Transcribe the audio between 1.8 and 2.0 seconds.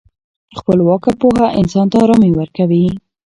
ته